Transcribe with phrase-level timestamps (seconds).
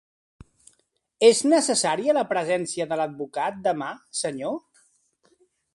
[1.27, 4.59] És necessària la presència de l'advocat demà, senyor?